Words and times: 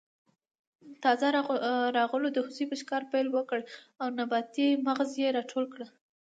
تازه 1.03 1.27
راغلو 1.97 2.27
د 2.33 2.37
هوسۍ 2.45 2.65
په 2.69 2.75
ښکار 2.81 3.03
پیل 3.11 3.27
وکړ 3.31 3.59
او 4.01 4.07
نباتي 4.19 4.67
مغز 4.87 5.09
یې 5.21 5.29
راټول 5.37 5.65
کړل. 5.73 5.89